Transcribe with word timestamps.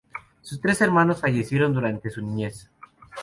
Sus 0.41 0.59
tres 0.59 0.81
hermanos 0.81 1.21
fallecieron 1.21 1.75
durante 1.75 2.09
su 2.09 2.23
niñez. 2.23 2.71